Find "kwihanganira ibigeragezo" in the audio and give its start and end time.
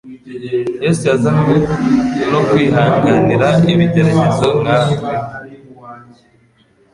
2.47-4.47